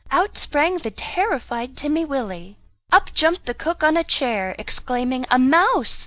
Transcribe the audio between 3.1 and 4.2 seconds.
jumped the cook on a